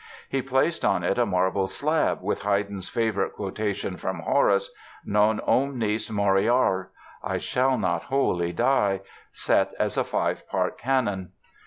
[0.29, 4.73] He placed on it a marble slab with Haydn's favorite quotation from Horace,
[5.05, 6.87] "Non omnis moriar"
[7.23, 9.01] ("I shall not wholly die"),
[9.31, 11.33] set as a five part canon.